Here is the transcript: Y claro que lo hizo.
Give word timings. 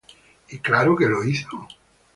Y 0.49 0.57
claro 0.57 0.95
que 0.97 1.07
lo 1.07 1.23
hizo. 1.23 1.67